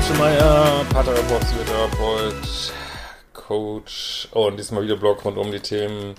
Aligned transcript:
Schemeier, 0.00 0.86
Paartherapeut, 0.90 1.40
Psychotherapeut, 1.40 2.72
Coach 3.34 4.28
und 4.32 4.56
diesmal 4.56 4.84
wieder 4.84 4.96
Blog 4.96 5.24
rund 5.24 5.36
um 5.36 5.52
die 5.52 5.60
Themen 5.60 6.14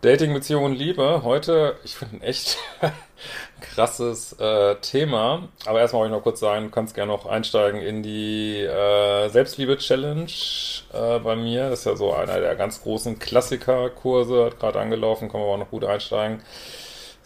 Dating, 0.00 0.32
Beziehung 0.32 0.64
und 0.64 0.74
Liebe. 0.74 1.22
Heute, 1.24 1.76
ich 1.84 1.96
finde 1.96 2.16
ein 2.16 2.22
echt 2.22 2.56
krasses 3.60 4.32
äh, 4.34 4.76
Thema. 4.76 5.48
Aber 5.66 5.80
erstmal 5.80 6.02
wollte 6.02 6.14
ich 6.14 6.18
noch 6.18 6.22
kurz 6.22 6.40
sagen, 6.40 6.66
du 6.66 6.70
kannst 6.70 6.94
gerne 6.94 7.12
noch 7.12 7.26
einsteigen 7.26 7.80
in 7.82 8.02
die 8.02 8.60
äh, 8.62 9.28
Selbstliebe-Challenge 9.28 10.30
äh, 10.92 11.18
bei 11.18 11.36
mir. 11.36 11.68
Das 11.68 11.80
ist 11.80 11.84
ja 11.84 11.96
so 11.96 12.14
einer 12.14 12.40
der 12.40 12.54
ganz 12.56 12.82
großen 12.82 13.18
Klassiker-Kurse, 13.18 14.46
hat 14.46 14.58
gerade 14.58 14.80
angelaufen, 14.80 15.30
kann 15.30 15.40
man 15.40 15.50
auch 15.50 15.58
noch 15.58 15.70
gut 15.70 15.84
einsteigen. 15.84 16.40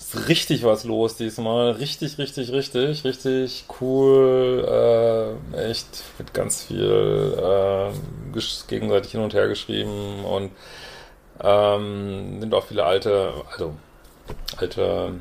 Ist 0.02 0.28
richtig 0.28 0.64
was 0.64 0.82
los 0.82 1.16
diesmal. 1.16 1.70
Richtig, 1.72 2.18
richtig, 2.18 2.50
richtig, 2.50 3.04
richtig 3.04 3.64
cool. 3.80 5.38
Äh, 5.54 5.70
echt 5.70 6.02
mit 6.18 6.34
ganz 6.34 6.64
viel 6.64 7.38
äh, 7.40 8.38
gegenseitig 8.66 9.12
hin 9.12 9.20
und 9.20 9.32
her 9.32 9.46
geschrieben 9.46 10.24
und 10.24 10.50
ähm, 11.40 12.40
sind 12.40 12.52
auch 12.52 12.66
viele 12.66 12.84
alte, 12.84 13.32
also 13.52 13.74
alte 14.56 15.14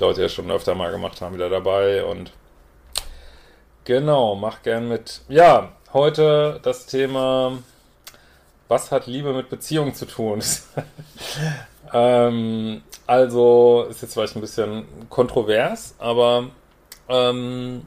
Leute, 0.00 0.16
die 0.16 0.22
ja 0.22 0.28
schon 0.28 0.50
öfter 0.50 0.74
mal 0.74 0.90
gemacht 0.90 1.20
haben, 1.20 1.34
wieder 1.34 1.48
dabei 1.48 2.04
und 2.04 2.32
genau, 3.84 4.34
mach 4.34 4.62
gern 4.64 4.88
mit. 4.88 5.20
Ja, 5.28 5.72
heute 5.92 6.58
das 6.64 6.86
Thema, 6.86 7.58
was 8.66 8.90
hat 8.90 9.06
Liebe 9.06 9.32
mit 9.32 9.48
Beziehung 9.48 9.94
zu 9.94 10.06
tun? 10.06 10.42
ähm, 11.92 12.82
also, 13.06 13.86
ist 13.90 14.02
jetzt 14.02 14.14
vielleicht 14.14 14.36
ein 14.36 14.40
bisschen 14.40 14.86
kontrovers, 15.10 15.94
aber 15.98 16.48
ähm, 17.08 17.82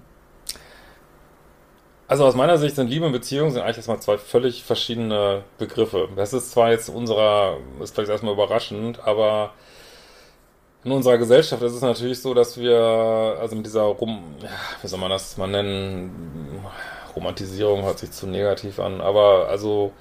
also 2.08 2.26
aus 2.26 2.36
meiner 2.36 2.58
Sicht 2.58 2.76
sind 2.76 2.90
Liebe 2.90 3.06
und 3.06 3.12
Beziehung 3.12 3.52
sind 3.52 3.62
eigentlich 3.62 3.78
erstmal 3.78 4.00
zwei 4.00 4.18
völlig 4.18 4.64
verschiedene 4.64 5.44
Begriffe. 5.58 6.08
Das 6.16 6.34
ist 6.34 6.52
zwar 6.52 6.72
jetzt 6.72 6.90
unserer, 6.90 7.58
ist 7.82 7.96
vielleicht 7.96 8.12
erstmal 8.12 8.34
überraschend, 8.34 9.00
aber 9.06 9.54
in 10.86 10.92
unserer 10.94 11.18
Gesellschaft 11.18 11.62
ist 11.64 11.74
es 11.74 11.82
natürlich 11.82 12.22
so, 12.22 12.34
dass 12.34 12.58
wir, 12.58 12.78
also 13.42 13.58
mit 13.58 13.66
dieser 13.66 13.82
Rom, 13.82 14.24
ja, 14.42 14.50
wie 14.82 14.88
soll 14.88 15.00
man 15.00 15.10
das 15.10 15.36
mal 15.38 15.48
nennen, 15.48 16.66
Romantisierung 17.16 17.84
hört 17.84 18.00
sich 18.00 18.12
zu 18.12 18.26
negativ 18.28 18.80
an, 18.80 19.02
aber 19.02 19.48
also, 19.50 19.92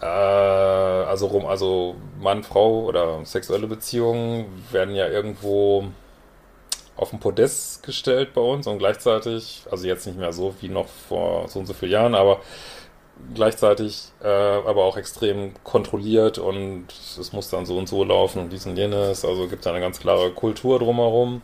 äh, 0.00 0.04
also, 0.04 1.46
also 1.48 1.96
Mann, 2.20 2.44
Frau 2.44 2.84
oder 2.84 3.24
sexuelle 3.24 3.66
Beziehungen 3.66 4.64
werden 4.70 4.94
ja 4.94 5.08
irgendwo 5.08 5.84
auf 6.96 7.10
den 7.10 7.20
Podest 7.20 7.82
gestellt 7.84 8.34
bei 8.34 8.40
uns 8.40 8.66
und 8.66 8.78
gleichzeitig, 8.78 9.64
also 9.70 9.86
jetzt 9.86 10.06
nicht 10.06 10.18
mehr 10.18 10.32
so 10.32 10.54
wie 10.60 10.68
noch 10.68 10.88
vor 10.88 11.48
so 11.48 11.60
und 11.60 11.66
so 11.66 11.74
vielen 11.74 11.92
Jahren, 11.92 12.14
aber 12.14 12.40
gleichzeitig 13.34 14.12
äh, 14.22 14.28
aber 14.28 14.84
auch 14.84 14.96
extrem 14.96 15.54
kontrolliert 15.64 16.38
und 16.38 16.86
es 16.90 17.32
muss 17.32 17.50
dann 17.50 17.66
so 17.66 17.78
und 17.78 17.88
so 17.88 18.04
laufen 18.04 18.40
und 18.40 18.52
dies 18.52 18.66
und 18.66 18.76
jenes, 18.76 19.24
also 19.24 19.48
gibt 19.48 19.62
es 19.62 19.66
eine 19.66 19.80
ganz 19.80 20.00
klare 20.00 20.30
Kultur 20.32 20.78
drumherum. 20.78 21.42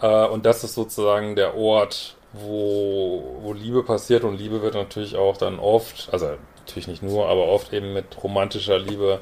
Äh, 0.00 0.26
und 0.26 0.46
das 0.46 0.64
ist 0.64 0.74
sozusagen 0.74 1.36
der 1.36 1.56
Ort, 1.56 2.16
wo, 2.32 3.38
wo 3.42 3.52
Liebe 3.52 3.82
passiert 3.82 4.24
und 4.24 4.36
Liebe 4.38 4.62
wird 4.62 4.74
natürlich 4.74 5.16
auch 5.16 5.36
dann 5.36 5.58
oft, 5.58 6.08
also 6.12 6.36
natürlich 6.62 6.88
nicht 6.88 7.02
nur, 7.02 7.28
aber 7.28 7.48
oft 7.48 7.72
eben 7.72 7.92
mit 7.92 8.22
romantischer 8.22 8.78
Liebe 8.78 9.20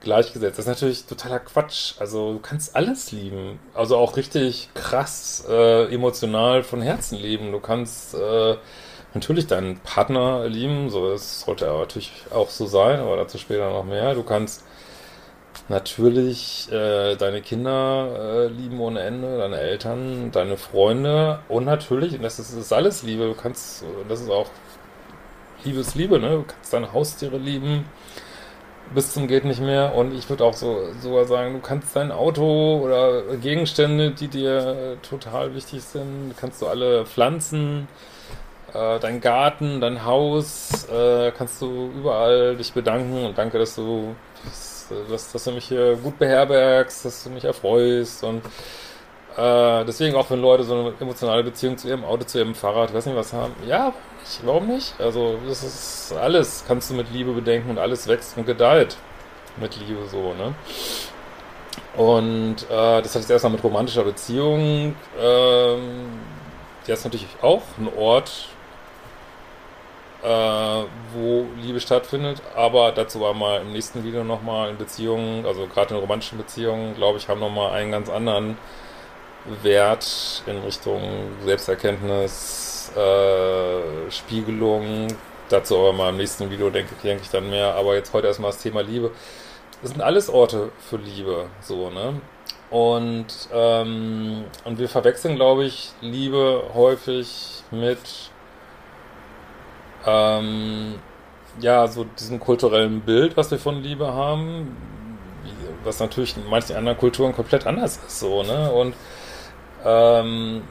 gleichgesetzt. 0.00 0.58
Das 0.58 0.66
ist 0.66 0.68
natürlich 0.68 1.04
totaler 1.06 1.40
Quatsch. 1.40 1.94
Also 1.98 2.34
du 2.34 2.38
kannst 2.38 2.76
alles 2.76 3.12
lieben. 3.12 3.58
Also 3.74 3.96
auch 3.96 4.16
richtig 4.16 4.68
krass 4.74 5.44
äh, 5.48 5.92
emotional 5.92 6.62
von 6.62 6.82
Herzen 6.82 7.18
lieben. 7.18 7.52
Du 7.52 7.60
kannst 7.60 8.14
äh, 8.14 8.56
natürlich 9.14 9.46
deinen 9.46 9.78
Partner 9.78 10.46
lieben. 10.46 10.90
So, 10.90 11.10
das 11.10 11.40
sollte 11.40 11.68
aber 11.68 11.80
natürlich 11.80 12.12
auch 12.30 12.50
so 12.50 12.66
sein, 12.66 13.00
aber 13.00 13.16
dazu 13.16 13.38
später 13.38 13.70
noch 13.70 13.84
mehr. 13.84 14.14
Du 14.14 14.22
kannst 14.22 14.64
natürlich 15.68 16.70
äh, 16.70 17.16
deine 17.16 17.40
Kinder 17.40 18.44
äh, 18.44 18.46
lieben 18.48 18.80
ohne 18.80 19.00
Ende, 19.00 19.38
deine 19.38 19.58
Eltern, 19.58 20.30
deine 20.30 20.56
Freunde 20.56 21.40
und 21.48 21.64
natürlich, 21.64 22.14
und 22.14 22.22
das 22.22 22.38
ist, 22.38 22.52
das 22.52 22.58
ist 22.58 22.72
alles 22.72 23.02
Liebe, 23.02 23.24
du 23.24 23.34
kannst, 23.34 23.84
das 24.08 24.20
ist 24.20 24.30
auch 24.30 24.50
Liebesliebe, 25.64 26.18
ne? 26.18 26.30
Du 26.30 26.44
kannst 26.44 26.72
deine 26.72 26.92
Haustiere 26.92 27.38
lieben, 27.38 27.84
bis 28.94 29.12
zum 29.12 29.28
geht 29.28 29.44
nicht 29.44 29.60
mehr. 29.60 29.94
Und 29.94 30.14
ich 30.14 30.28
würde 30.28 30.44
auch 30.44 30.54
so 30.54 30.92
sogar 31.00 31.24
sagen, 31.26 31.54
du 31.54 31.60
kannst 31.60 31.94
dein 31.96 32.12
Auto 32.12 32.80
oder 32.82 33.36
Gegenstände, 33.36 34.10
die 34.12 34.28
dir 34.28 34.98
total 35.08 35.54
wichtig 35.54 35.82
sind, 35.82 36.34
kannst 36.38 36.62
du 36.62 36.66
alle 36.66 37.06
pflanzen, 37.06 37.88
äh, 38.72 38.98
dein 39.00 39.20
Garten, 39.20 39.80
dein 39.80 40.04
Haus, 40.04 40.88
äh, 40.88 41.32
kannst 41.32 41.62
du 41.62 41.90
überall 41.96 42.56
dich 42.56 42.72
bedanken. 42.72 43.26
Und 43.26 43.38
danke, 43.38 43.58
dass 43.58 43.76
du 43.76 44.14
dass, 45.10 45.32
dass 45.32 45.44
du 45.44 45.52
mich 45.52 45.66
hier 45.66 45.96
gut 45.96 46.18
beherbergst, 46.18 47.04
dass 47.04 47.24
du 47.24 47.30
mich 47.30 47.44
erfreust. 47.44 48.24
Und 48.24 48.42
äh, 49.36 49.84
deswegen 49.84 50.16
auch 50.16 50.30
wenn 50.30 50.40
Leute 50.40 50.64
so 50.64 50.74
eine 50.74 50.92
emotionale 51.00 51.42
Beziehung 51.42 51.76
zu 51.76 51.88
ihrem 51.88 52.04
Auto, 52.04 52.24
zu 52.24 52.38
ihrem 52.38 52.54
Fahrrad, 52.54 52.94
weiß 52.94 53.06
nicht 53.06 53.16
was 53.16 53.32
haben, 53.32 53.54
ja, 53.66 53.92
ich, 54.24 54.40
warum 54.44 54.68
nicht? 54.68 54.94
Also, 54.98 55.38
das 55.46 55.62
ist 55.62 56.12
alles, 56.16 56.64
kannst 56.66 56.90
du 56.90 56.94
mit 56.94 57.10
Liebe 57.12 57.32
bedenken 57.32 57.70
und 57.70 57.78
alles 57.78 58.06
wächst 58.08 58.36
und 58.36 58.46
gedeiht 58.46 58.96
mit 59.56 59.76
Liebe 59.76 60.06
so, 60.10 60.34
ne? 60.34 60.54
Und 61.96 62.62
äh, 62.70 63.02
das 63.02 63.14
hat 63.14 63.22
jetzt 63.22 63.30
erstmal 63.30 63.52
mit 63.52 63.62
romantischer 63.62 64.04
Beziehung, 64.04 64.96
ähm, 65.20 66.08
die 66.86 66.92
ist 66.92 67.04
natürlich 67.04 67.26
auch 67.40 67.62
ein 67.78 67.88
Ort, 67.96 68.48
äh, 70.22 70.28
wo 71.12 71.46
Liebe 71.60 71.80
stattfindet, 71.80 72.42
aber 72.56 72.92
dazu 72.92 73.20
war 73.20 73.34
mal 73.34 73.60
im 73.60 73.72
nächsten 73.72 74.02
Video 74.04 74.24
nochmal 74.24 74.70
in 74.70 74.78
Beziehungen, 74.78 75.46
also 75.46 75.66
gerade 75.66 75.94
in 75.94 76.00
romantischen 76.00 76.38
Beziehungen, 76.38 76.94
glaube 76.94 77.18
ich, 77.18 77.28
haben 77.28 77.40
nochmal 77.40 77.72
einen 77.72 77.92
ganz 77.92 78.08
anderen 78.08 78.56
Wert 79.62 80.42
in 80.46 80.58
Richtung 80.58 81.02
Selbsterkenntnis, 81.44 82.90
äh, 82.96 84.10
Spiegelung. 84.10 85.08
Dazu 85.48 85.76
aber 85.76 85.92
mal 85.92 86.10
im 86.10 86.16
nächsten 86.16 86.50
Video 86.50 86.70
denke, 86.70 86.94
denke 87.02 87.22
ich 87.24 87.30
dann 87.30 87.50
mehr. 87.50 87.74
Aber 87.74 87.94
jetzt 87.94 88.12
heute 88.12 88.26
erstmal 88.26 88.50
das 88.50 88.60
Thema 88.62 88.82
Liebe. 88.82 89.10
Das 89.82 89.90
sind 89.90 90.00
alles 90.00 90.30
Orte 90.30 90.70
für 90.78 90.96
Liebe, 90.96 91.46
so, 91.60 91.90
ne? 91.90 92.20
Und, 92.70 93.26
ähm, 93.52 94.44
und 94.64 94.78
wir 94.78 94.88
verwechseln, 94.88 95.36
glaube 95.36 95.64
ich, 95.64 95.92
Liebe 96.00 96.62
häufig 96.72 97.62
mit, 97.70 97.98
ähm, 100.06 100.94
ja, 101.60 101.86
so 101.86 102.04
diesem 102.04 102.40
kulturellen 102.40 103.02
Bild, 103.02 103.36
was 103.36 103.50
wir 103.50 103.58
von 103.58 103.82
Liebe 103.82 104.12
haben, 104.12 104.76
was 105.84 106.00
natürlich 106.00 106.36
in 106.36 106.48
manchen 106.48 106.76
anderen 106.76 106.98
Kulturen 106.98 107.34
komplett 107.34 107.66
anders 107.66 108.00
ist, 108.06 108.20
so, 108.20 108.42
ne? 108.42 108.72
Und, 108.72 108.94
ähm, 109.84 110.62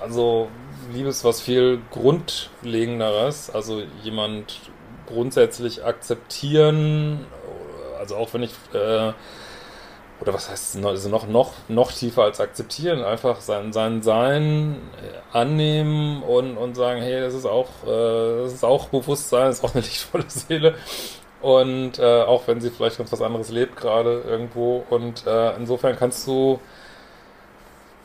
also 0.00 0.48
Liebe 0.92 1.08
ist 1.08 1.24
was 1.24 1.40
viel 1.40 1.80
Grundlegenderes. 1.90 3.50
Also 3.50 3.82
jemand 4.02 4.60
grundsätzlich 5.06 5.84
akzeptieren, 5.84 7.26
also 7.98 8.16
auch 8.16 8.32
wenn 8.34 8.42
ich, 8.42 8.52
äh, 8.72 9.12
oder 10.20 10.32
was 10.32 10.50
heißt 10.50 10.84
also 10.84 11.08
noch, 11.08 11.26
noch, 11.26 11.52
noch 11.68 11.92
tiefer 11.92 12.24
als 12.24 12.40
akzeptieren, 12.40 13.02
einfach 13.02 13.40
sein, 13.40 13.72
sein 13.72 14.02
Sein 14.02 14.76
äh, 15.02 15.36
annehmen 15.36 16.22
und, 16.22 16.56
und 16.56 16.74
sagen, 16.74 17.02
hey, 17.02 17.20
das 17.20 17.34
ist 17.34 17.46
auch, 17.46 17.68
äh, 17.86 18.42
das 18.42 18.54
ist 18.54 18.64
auch 18.64 18.88
Bewusstsein, 18.88 19.46
das 19.46 19.58
ist 19.58 19.64
auch 19.64 19.74
eine 19.74 19.82
lichtvolle 19.82 20.24
Seele. 20.28 20.74
Und 21.42 21.98
äh, 21.98 22.22
auch 22.22 22.46
wenn 22.46 22.60
sie 22.60 22.70
vielleicht 22.70 22.96
ganz 22.96 23.12
was 23.12 23.20
anderes 23.20 23.50
lebt 23.50 23.76
gerade 23.76 24.22
irgendwo. 24.26 24.84
Und 24.88 25.26
äh, 25.26 25.54
insofern 25.56 25.96
kannst 25.96 26.26
du 26.26 26.58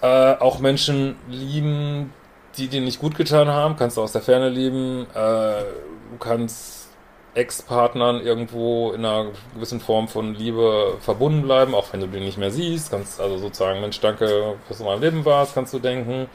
äh, 0.01 0.33
auch 0.35 0.59
Menschen 0.59 1.15
lieben, 1.27 2.13
die 2.57 2.67
dir 2.67 2.81
nicht 2.81 2.99
gut 2.99 3.15
getan 3.15 3.47
haben, 3.47 3.75
kannst 3.75 3.97
du 3.97 4.01
aus 4.01 4.11
der 4.11 4.21
Ferne 4.21 4.49
lieben. 4.49 5.07
Äh, 5.13 5.63
du 6.11 6.17
kannst 6.19 6.89
Ex-Partnern 7.35 8.21
irgendwo 8.21 8.91
in 8.91 9.05
einer 9.05 9.31
gewissen 9.53 9.79
Form 9.79 10.07
von 10.07 10.33
Liebe 10.33 10.97
verbunden 10.99 11.43
bleiben, 11.43 11.75
auch 11.75 11.93
wenn 11.93 11.99
du 11.99 12.07
den 12.07 12.23
nicht 12.23 12.37
mehr 12.37 12.51
siehst. 12.51 12.91
Kannst 12.91 13.21
also 13.21 13.37
sozusagen, 13.37 13.81
Mensch, 13.81 13.99
danke, 13.99 14.55
dass 14.67 14.77
du 14.77 14.83
in 14.83 14.89
meinem 14.89 15.01
Leben 15.01 15.25
warst, 15.25 15.53
kannst 15.53 15.73
du 15.73 15.79
denken. 15.79 16.27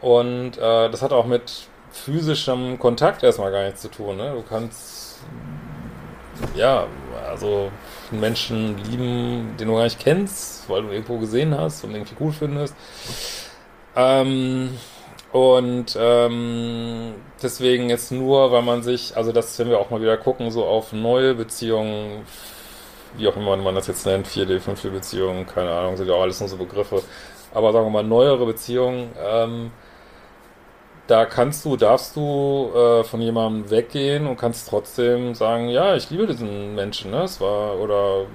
Und 0.00 0.58
äh, 0.58 0.90
das 0.90 1.02
hat 1.02 1.12
auch 1.12 1.26
mit 1.26 1.68
physischem 1.90 2.78
Kontakt 2.78 3.22
erstmal 3.22 3.50
gar 3.50 3.64
nichts 3.64 3.82
zu 3.82 3.88
tun. 3.88 4.16
Ne? 4.16 4.32
Du 4.34 4.42
kannst, 4.42 5.20
ja, 6.54 6.86
also 7.28 7.70
einen 8.10 8.20
Menschen 8.20 8.78
lieben, 8.78 9.56
den 9.58 9.68
du 9.68 9.74
gar 9.74 9.84
nicht 9.84 10.00
kennst, 10.00 10.68
weil 10.68 10.82
du 10.82 10.88
irgendwo 10.88 11.18
gesehen 11.18 11.56
hast 11.56 11.84
und 11.84 11.92
irgendwie 11.92 12.14
gut 12.14 12.34
findest. 12.34 12.74
Ähm, 13.96 14.70
und 15.32 15.96
ähm, 15.98 17.14
deswegen 17.42 17.90
jetzt 17.90 18.12
nur, 18.12 18.52
weil 18.52 18.62
man 18.62 18.82
sich, 18.82 19.16
also 19.16 19.32
das, 19.32 19.58
wenn 19.58 19.68
wir 19.68 19.78
auch 19.78 19.90
mal 19.90 20.00
wieder 20.00 20.16
gucken, 20.16 20.50
so 20.50 20.64
auf 20.64 20.92
neue 20.92 21.34
Beziehungen, 21.34 22.24
wie 23.16 23.28
auch 23.28 23.36
immer 23.36 23.56
man 23.56 23.74
das 23.74 23.86
jetzt 23.86 24.06
nennt, 24.06 24.26
4D, 24.28 24.60
5D 24.60 24.90
Beziehungen, 24.90 25.46
keine 25.46 25.70
Ahnung, 25.72 25.96
sind 25.96 26.08
ja 26.08 26.14
auch 26.14 26.22
alles 26.22 26.40
nur 26.40 26.48
so 26.48 26.56
Begriffe. 26.56 27.02
Aber 27.52 27.72
sagen 27.72 27.86
wir 27.86 27.90
mal, 27.90 28.04
neuere 28.04 28.46
Beziehungen, 28.46 29.10
ähm, 29.24 29.70
da 31.06 31.26
kannst 31.26 31.64
du, 31.64 31.76
darfst 31.76 32.16
du 32.16 32.70
äh, 32.74 33.04
von 33.04 33.20
jemandem 33.20 33.70
weggehen 33.70 34.26
und 34.26 34.36
kannst 34.38 34.68
trotzdem 34.68 35.34
sagen, 35.34 35.68
ja, 35.68 35.96
ich 35.96 36.10
liebe 36.10 36.26
diesen 36.26 36.74
Menschen, 36.74 37.10
ne? 37.10 37.22
Es 37.24 37.40
war, 37.40 37.78
oder 37.78 38.26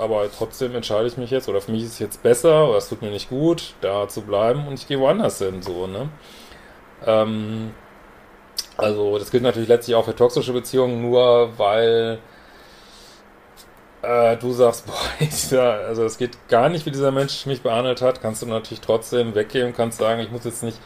aber 0.00 0.28
trotzdem 0.36 0.74
entscheide 0.74 1.06
ich 1.06 1.16
mich 1.16 1.30
jetzt, 1.30 1.48
oder 1.48 1.60
für 1.60 1.70
mich 1.70 1.84
ist 1.84 1.92
es 1.92 1.98
jetzt 2.00 2.22
besser, 2.22 2.68
oder 2.68 2.78
es 2.78 2.88
tut 2.88 3.02
mir 3.02 3.10
nicht 3.10 3.28
gut, 3.28 3.74
da 3.80 4.08
zu 4.08 4.22
bleiben 4.22 4.66
und 4.66 4.74
ich 4.74 4.88
gehe 4.88 4.98
woanders 4.98 5.38
hin, 5.38 5.62
so, 5.62 5.86
ne? 5.86 6.08
Ähm, 7.06 7.72
also, 8.76 9.18
das 9.18 9.30
gilt 9.30 9.42
natürlich 9.42 9.68
letztlich 9.68 9.94
auch 9.96 10.04
für 10.04 10.16
toxische 10.16 10.52
Beziehungen, 10.52 11.02
nur 11.02 11.50
weil 11.58 12.18
äh, 14.02 14.36
du 14.36 14.52
sagst, 14.52 14.86
boah, 14.86 14.94
ich, 15.20 15.50
ja, 15.50 15.72
also 15.72 16.04
es 16.04 16.18
geht 16.18 16.48
gar 16.48 16.68
nicht, 16.68 16.86
wie 16.86 16.90
dieser 16.90 17.12
Mensch 17.12 17.46
mich 17.46 17.62
behandelt 17.62 18.02
hat, 18.02 18.20
kannst 18.20 18.42
du 18.42 18.46
natürlich 18.46 18.80
trotzdem 18.80 19.34
weggehen 19.34 19.68
und 19.68 19.76
kannst 19.76 19.98
sagen, 19.98 20.20
ich 20.20 20.30
muss 20.30 20.44
jetzt 20.44 20.62
nicht 20.62 20.78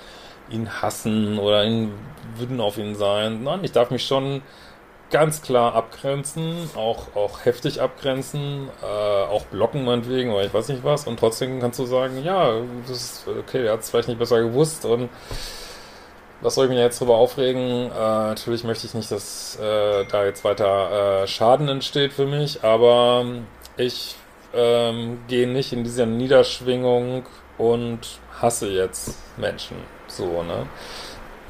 ihn 0.50 0.82
hassen 0.82 1.38
oder 1.38 1.64
ihn 1.64 1.92
wütend 2.36 2.60
auf 2.60 2.78
ihn 2.78 2.94
sein. 2.94 3.42
Nein, 3.42 3.60
ich 3.62 3.72
darf 3.72 3.90
mich 3.90 4.06
schon 4.06 4.42
ganz 5.10 5.42
klar 5.42 5.74
abgrenzen, 5.74 6.70
auch, 6.76 7.14
auch 7.14 7.44
heftig 7.44 7.80
abgrenzen, 7.80 8.68
äh, 8.82 8.86
auch 8.86 9.46
blocken 9.46 9.84
meinetwegen 9.84 10.32
oder 10.32 10.44
ich 10.44 10.52
weiß 10.52 10.68
nicht 10.68 10.84
was 10.84 11.06
und 11.06 11.18
trotzdem 11.18 11.60
kannst 11.60 11.78
du 11.78 11.86
sagen, 11.86 12.22
ja, 12.22 12.52
das 12.86 12.96
ist 12.96 13.28
okay, 13.28 13.64
er 13.64 13.72
hat 13.72 13.80
es 13.80 13.90
vielleicht 13.90 14.08
nicht 14.08 14.18
besser 14.18 14.40
gewusst 14.40 14.84
und 14.84 15.08
was 16.40 16.54
soll 16.54 16.66
ich 16.66 16.70
mich 16.70 16.78
jetzt 16.78 17.00
drüber 17.00 17.16
aufregen? 17.16 17.90
Äh, 17.90 17.90
natürlich 17.90 18.64
möchte 18.64 18.86
ich 18.86 18.94
nicht, 18.94 19.10
dass 19.10 19.56
äh, 19.56 20.04
da 20.04 20.24
jetzt 20.24 20.44
weiter 20.44 21.22
äh, 21.22 21.26
Schaden 21.26 21.68
entsteht 21.68 22.12
für 22.12 22.26
mich, 22.26 22.62
aber 22.62 23.24
ich 23.76 24.14
ähm, 24.54 25.20
gehe 25.26 25.48
nicht 25.48 25.72
in 25.72 25.84
diese 25.84 26.06
Niederschwingung 26.06 27.24
und 27.58 28.00
hasse 28.40 28.68
jetzt 28.68 29.18
Menschen. 29.36 29.76
So, 30.06 30.42
ne? 30.42 30.66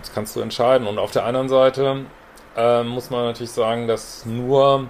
Das 0.01 0.13
kannst 0.13 0.35
du 0.35 0.41
entscheiden. 0.41 0.87
Und 0.87 0.99
auf 0.99 1.11
der 1.11 1.25
anderen 1.25 1.49
Seite 1.49 2.07
äh, 2.57 2.83
muss 2.83 3.11
man 3.11 3.25
natürlich 3.25 3.53
sagen, 3.53 3.87
dass 3.87 4.27
nur 4.27 4.89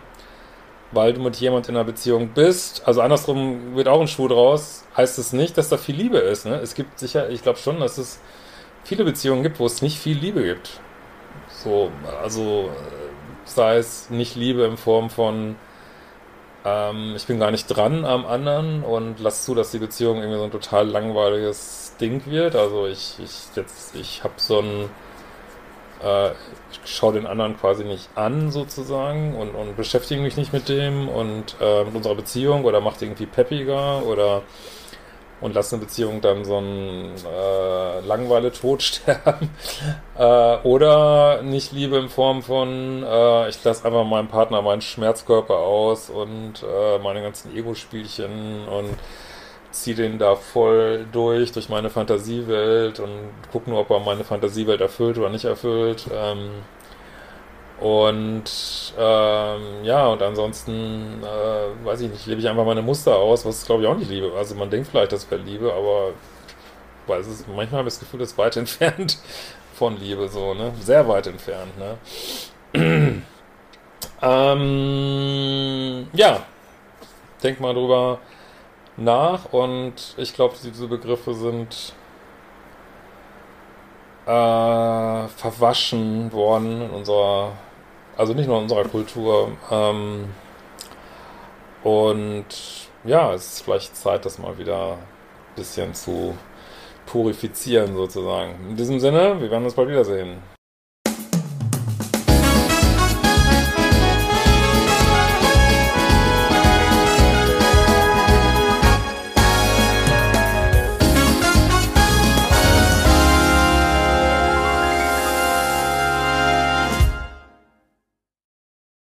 weil 0.91 1.12
du 1.12 1.20
mit 1.20 1.37
jemand 1.37 1.69
in 1.69 1.76
einer 1.76 1.85
Beziehung 1.85 2.29
bist, 2.29 2.87
also 2.87 3.03
andersrum 3.03 3.76
wird 3.76 3.88
auch 3.88 4.00
ein 4.00 4.09
Schuh 4.09 4.29
draus, 4.29 4.87
heißt 4.97 5.19
es 5.19 5.32
nicht, 5.32 5.59
dass 5.59 5.69
da 5.69 5.76
viel 5.76 5.97
Liebe 5.97 6.19
ist. 6.19 6.47
Ne? 6.47 6.56
Es 6.56 6.75
gibt 6.75 6.99
sicher, 6.99 7.29
ich 7.29 7.43
glaube 7.43 7.59
schon, 7.59 7.81
dass 7.81 7.99
es 7.99 8.20
viele 8.85 9.05
Beziehungen 9.05 9.43
gibt, 9.43 9.61
wo 9.61 9.67
es 9.67 9.82
nicht 9.82 9.99
viel 9.99 10.17
Liebe 10.17 10.43
gibt. 10.43 10.81
So, 11.50 11.91
also 12.23 12.70
sei 13.44 13.76
es 13.76 14.09
nicht 14.11 14.35
Liebe 14.37 14.65
in 14.65 14.76
Form 14.76 15.11
von 15.11 15.56
ähm, 16.69 17.15
ich 17.17 17.26
bin 17.26 17.38
gar 17.38 17.50
nicht 17.50 17.67
dran 17.67 18.05
am 18.05 18.26
anderen 18.26 18.82
und 18.82 19.20
lass 19.20 19.44
zu, 19.44 19.55
dass 19.55 19.70
die 19.70 19.79
Beziehung 19.79 20.19
irgendwie 20.19 20.38
so 20.38 20.44
ein 20.44 20.50
total 20.50 20.88
langweiliges 20.88 21.94
Ding 22.00 22.23
wird. 22.26 22.56
Also 22.56 22.87
ich, 22.87 23.17
ich 23.23 23.56
jetzt, 23.56 23.94
ich 23.97 24.23
habe 24.25 24.35
so 24.37 24.61
ein 24.61 24.91
äh, 26.03 26.31
ich 26.70 26.81
schaue 26.85 27.15
den 27.15 27.26
anderen 27.26 27.59
quasi 27.59 27.85
nicht 27.85 28.09
an 28.15 28.50
sozusagen 28.50 29.35
und, 29.35 29.55
und 29.55 29.76
beschäftige 29.76 30.20
mich 30.20 30.37
nicht 30.37 30.53
mit 30.53 30.69
dem 30.69 31.09
und 31.09 31.56
äh, 31.61 31.85
mit 31.85 31.94
unserer 31.94 32.15
Beziehung 32.15 32.65
oder 32.65 32.81
macht 32.81 33.03
irgendwie 33.03 33.26
peppiger 33.26 34.05
oder 34.05 34.43
und 35.40 35.55
lasse 35.55 35.76
eine 35.76 35.85
Beziehung 35.85 36.20
dann 36.20 36.44
so 36.44 36.56
einen 36.56 37.14
äh, 37.17 38.00
Langweile-Tod 38.00 38.82
sterben. 38.82 39.50
äh, 40.19 40.56
oder 40.62 41.43
nicht 41.43 41.73
Liebe 41.73 41.96
in 41.96 42.08
Form 42.08 42.43
von, 42.43 43.02
äh, 43.02 43.49
ich 43.49 43.62
lasse 43.64 43.85
einfach 43.85 44.05
meinem 44.05 44.29
Partner 44.29 44.62
meinen 44.62 44.81
Schmerzkörper 44.82 45.56
aus 45.56 46.11
und 46.11 46.62
äh, 46.62 46.99
meine 46.99 47.23
ganzen 47.23 47.56
Ego-Spielchen 47.56 48.67
und 48.69 48.96
ziehe 49.70 49.96
den 49.96 50.19
da 50.19 50.35
voll 50.35 51.06
durch, 51.12 51.52
durch 51.52 51.69
meine 51.69 51.91
Fantasiewelt 51.91 53.00
und 53.00 53.31
gucke 53.52 53.70
nur, 53.70 53.81
ob 53.81 53.91
er 53.91 54.00
meine 54.00 54.25
Fantasiewelt 54.25 54.81
erfüllt 54.81 55.19
oder 55.19 55.29
nicht 55.29 55.44
erfüllt. 55.44 56.06
Ähm, 56.12 56.50
und 57.80 58.44
ähm, 58.98 59.84
ja, 59.84 60.08
und 60.08 60.20
ansonsten, 60.20 61.22
äh, 61.22 61.84
weiß 61.86 62.00
ich 62.00 62.10
nicht, 62.10 62.26
lebe 62.26 62.40
ich 62.40 62.48
einfach 62.48 62.64
meine 62.64 62.82
Muster 62.82 63.16
aus, 63.16 63.46
was 63.46 63.64
glaube 63.64 63.82
ich 63.82 63.88
auch 63.88 63.96
nicht 63.96 64.10
liebe. 64.10 64.32
Also 64.36 64.56
man 64.56 64.69
denkt 64.69 64.88
vielleicht, 64.88 65.12
das 65.12 65.30
wäre 65.30 65.40
Liebe, 65.40 65.72
aber 65.72 66.10
weil 67.06 67.20
es 67.20 67.46
manchmal 67.46 67.78
habe 67.78 67.88
ich 67.88 67.94
das 67.94 68.00
Gefühl, 68.00 68.20
das 68.20 68.32
ist 68.32 68.38
weit 68.38 68.56
entfernt 68.58 69.19
von 69.75 69.96
Liebe, 69.98 70.28
so, 70.28 70.54
ne? 70.54 70.72
Sehr 70.80 71.06
weit 71.06 71.28
entfernt, 71.28 71.72
ne? 71.78 71.98
ähm, 74.22 76.08
ja, 76.12 76.42
denk 77.44 77.60
mal 77.60 77.74
drüber 77.74 78.19
nach 78.96 79.52
und 79.52 80.14
ich 80.16 80.34
glaube, 80.34 80.56
diese 80.62 80.88
Begriffe 80.88 81.32
sind 81.32 81.92
äh, 84.26 85.28
verwaschen 85.28 86.32
worden 86.32 86.82
in 86.82 86.90
unserer 86.90 87.52
also 88.19 88.35
nicht 88.35 88.49
nur 88.49 88.56
in 88.56 88.65
unserer 88.65 88.85
Kultur. 88.85 89.53
Ähm, 89.70 90.26
und 91.82 92.47
ja, 93.05 93.32
es 93.32 93.55
ist 93.55 93.62
vielleicht 93.62 93.97
Zeit, 93.97 94.26
das 94.26 94.38
mal 94.38 94.59
wieder 94.59 94.94
ein 94.94 94.99
bisschen 95.56 95.94
zu 95.94 96.37
purifizieren 97.06 97.94
sozusagen. 97.94 98.55
In 98.69 98.76
diesem 98.76 99.00
Sinne, 99.00 99.41
wir 99.41 99.50
werden 99.50 99.65
uns 99.65 99.75
bald 99.75 99.88
wiedersehen. 99.88 100.43